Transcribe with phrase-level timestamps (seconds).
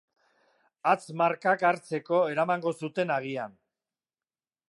[0.91, 3.57] Hatz-markak hartzeko eramango zuten agian.